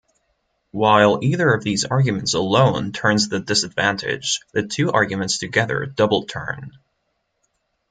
[0.71, 6.71] While either of these arguments alone turns the disadvantage, the two arguments together double-turn.